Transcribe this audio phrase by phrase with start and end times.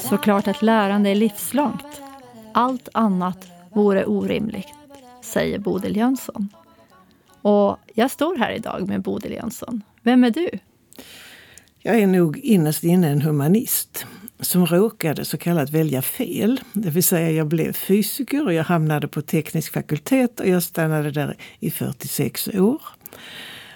[0.00, 2.02] Såklart att lärande är livslångt.
[2.54, 4.68] Allt annat vore orimligt,
[5.22, 6.48] säger Bodil Jönsson.
[7.42, 9.82] Och jag står här idag med Bodil Jönsson.
[10.02, 10.48] Vem är du?
[11.78, 14.06] Jag är nog innerst inne en humanist
[14.40, 16.60] som råkade så kallat välja fel.
[16.72, 21.10] Det vill säga jag blev fysiker och jag hamnade på teknisk fakultet och jag stannade
[21.10, 22.82] där i 46 år.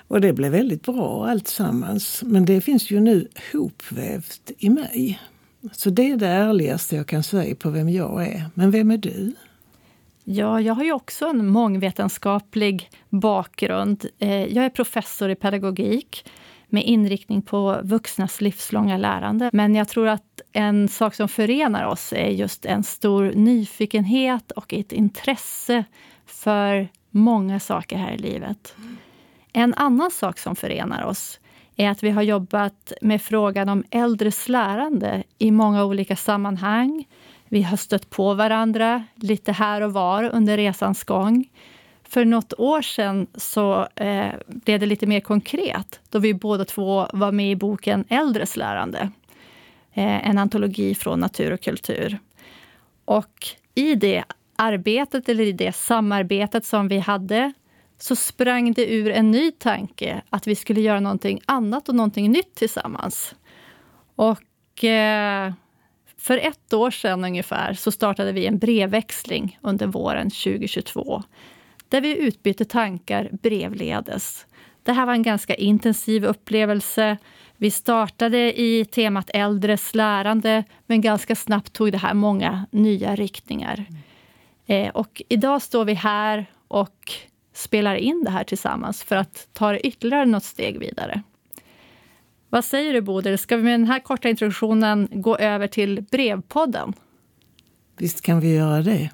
[0.09, 2.23] Och det blev väldigt bra alltsammans.
[2.27, 5.20] Men det finns ju nu hopvävt i mig.
[5.73, 8.45] Så det är det ärligaste jag kan säga på vem jag är.
[8.55, 9.34] Men vem är du?
[10.24, 14.06] Ja, jag har ju också en mångvetenskaplig bakgrund.
[14.19, 16.24] Eh, jag är professor i pedagogik
[16.68, 19.51] med inriktning på vuxnas livslånga lärande.
[19.52, 24.74] Men jag tror att en sak som förenar oss är just en stor nyfikenhet och
[24.74, 25.84] ett intresse
[26.27, 28.74] för många saker här i livet.
[29.59, 31.41] En annan sak som förenar oss
[31.77, 37.09] är att vi har jobbat med frågan om äldres lärande i många olika sammanhang.
[37.49, 41.49] Vi har stött på varandra lite här och var under resans gång.
[42.02, 47.07] För något år sedan så eh, blev det lite mer konkret då vi båda två
[47.12, 49.10] var med i boken Äldres lärande.
[49.93, 52.18] Eh, en antologi från natur och kultur.
[53.04, 54.24] Och i det
[54.57, 57.52] arbetet, eller i det samarbetet som vi hade
[57.99, 62.33] så sprang det ur en ny tanke att vi skulle göra någonting annat och någonting
[62.33, 63.35] nytt tillsammans.
[64.16, 65.53] Och eh,
[66.19, 71.22] för ett år sedan ungefär så startade vi en brevväxling under våren 2022
[71.89, 74.47] där vi utbytte tankar brevledes.
[74.83, 77.17] Det här var en ganska intensiv upplevelse.
[77.56, 83.84] Vi startade i temat äldres lärande men ganska snabbt tog det här många nya riktningar.
[83.89, 84.03] Mm.
[84.67, 87.12] Eh, och idag står vi här och
[87.56, 91.22] spelar in det här tillsammans för att ta det ytterligare något steg vidare.
[92.50, 96.93] Vad säger du Bodil, ska vi med den här korta introduktionen gå över till brevpodden?
[97.99, 99.11] Visst kan vi göra det.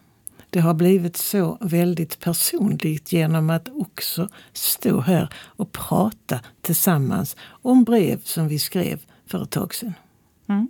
[0.50, 7.84] Det har blivit så väldigt personligt genom att också stå här och prata tillsammans om
[7.84, 9.94] brev som vi skrev för ett tag sedan.
[10.48, 10.68] Mm.